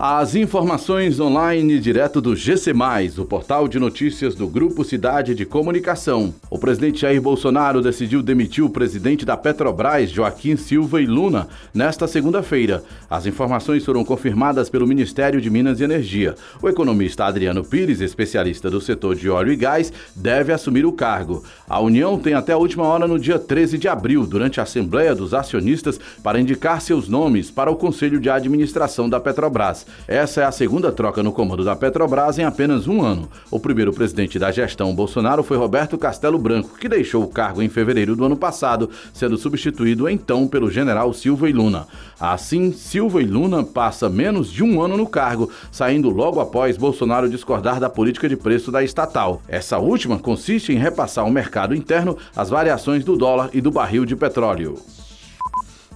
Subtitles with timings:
[0.00, 2.72] As informações online direto do GC,
[3.18, 6.32] o portal de notícias do Grupo Cidade de Comunicação.
[6.48, 12.06] O presidente Jair Bolsonaro decidiu demitir o presidente da Petrobras, Joaquim Silva e Luna, nesta
[12.06, 12.84] segunda-feira.
[13.10, 16.36] As informações foram confirmadas pelo Ministério de Minas e Energia.
[16.62, 21.42] O economista Adriano Pires, especialista do setor de óleo e gás, deve assumir o cargo.
[21.68, 25.12] A União tem até a última hora no dia 13 de abril, durante a Assembleia
[25.12, 29.87] dos Acionistas, para indicar seus nomes para o Conselho de Administração da Petrobras.
[30.06, 33.28] Essa é a segunda troca no comando da Petrobras em apenas um ano.
[33.50, 37.68] O primeiro presidente da gestão Bolsonaro foi Roberto Castelo Branco, que deixou o cargo em
[37.68, 41.86] fevereiro do ano passado, sendo substituído então pelo general Silva e Luna.
[42.20, 47.28] Assim, Silva e Luna passa menos de um ano no cargo, saindo logo após Bolsonaro
[47.28, 49.42] discordar da política de preço da estatal.
[49.48, 54.04] Essa última consiste em repassar ao mercado interno as variações do dólar e do barril
[54.04, 54.78] de petróleo.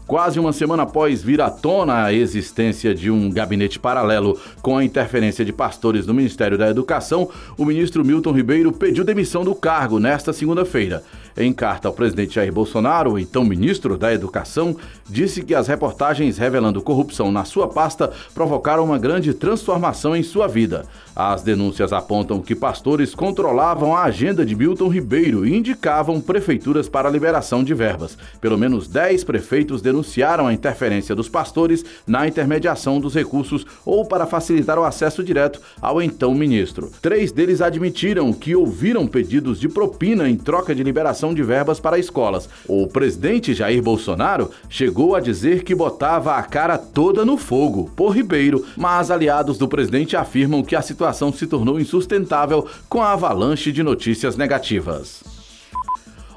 [0.06, 4.84] Quase uma semana após vir à tona a existência de um gabinete paralelo com a
[4.84, 10.00] interferência de pastores do Ministério da Educação, o ministro Milton Ribeiro pediu demissão do cargo
[10.00, 11.04] nesta segunda-feira.
[11.36, 14.76] Em carta ao presidente Jair Bolsonaro, então ministro da Educação,
[15.08, 20.46] disse que as reportagens revelando corrupção na sua pasta provocaram uma grande transformação em sua
[20.46, 20.84] vida.
[21.14, 27.08] As denúncias apontam que pastores controlavam a agenda de Milton Ribeiro e indicavam prefeituras para
[27.08, 28.16] a liberação de verbas.
[28.40, 34.26] Pelo menos 10 prefeitos denunciaram a interferência dos pastores na intermediação dos recursos ou para
[34.26, 36.90] facilitar o acesso direto ao então ministro.
[37.00, 41.98] Três deles admitiram que ouviram pedidos de propina em troca de liberação de verbas para
[41.98, 42.48] escolas.
[42.66, 48.16] O presidente Jair Bolsonaro chegou a dizer que botava a cara toda no fogo por
[48.16, 53.70] Ribeiro, mas aliados do presidente afirmam que a situação se tornou insustentável com a avalanche
[53.70, 55.41] de notícias negativas.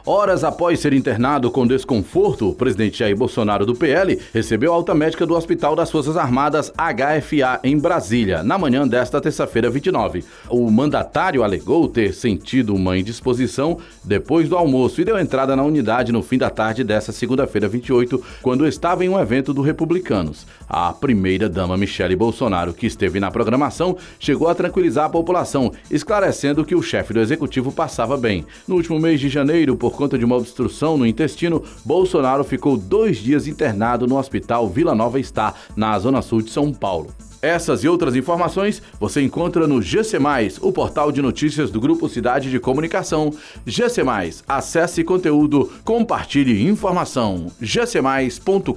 [0.08, 5.26] Horas após ser internado com desconforto, o presidente Jair Bolsonaro do PL recebeu alta médica
[5.26, 10.24] do Hospital das Forças Armadas HFA em Brasília, na manhã desta terça-feira 29.
[10.48, 16.12] O mandatário alegou ter sentido uma indisposição depois do almoço e deu entrada na unidade
[16.12, 20.46] no fim da tarde desta segunda-feira 28, quando estava em um evento do Republicanos.
[20.70, 26.76] A primeira-dama Michele Bolsonaro, que esteve na programação, chegou a tranquilizar a população, esclarecendo que
[26.76, 28.46] o chefe do executivo passava bem.
[28.68, 33.18] No último mês de janeiro, por conta de uma obstrução no intestino, Bolsonaro ficou dois
[33.18, 37.08] dias internado no Hospital Vila Nova Star, na Zona Sul de São Paulo.
[37.42, 40.18] Essas e outras informações você encontra no GC,
[40.62, 43.32] o portal de notícias do Grupo Cidade de Comunicação.
[43.66, 44.02] GC,
[44.48, 47.46] acesse conteúdo, compartilhe informação.
[47.62, 48.74] gcmais.com.br